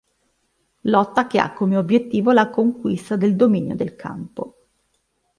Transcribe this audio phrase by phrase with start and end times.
[0.85, 4.55] Lotta che ha come obiettivo la conquista del dominio del campo.